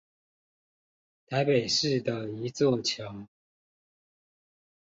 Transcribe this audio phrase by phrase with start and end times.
[1.27, 3.27] 台北市的一座橋